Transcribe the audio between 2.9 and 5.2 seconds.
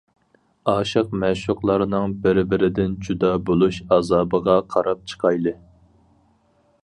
جۇدا بولۇش ئازابىغا قاراپ